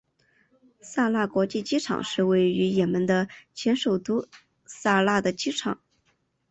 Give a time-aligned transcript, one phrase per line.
[0.79, 4.27] 萨那国际机场是位于也门的前首都
[4.65, 5.79] 萨那的机场。